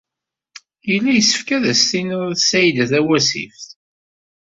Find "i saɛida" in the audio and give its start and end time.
2.33-2.85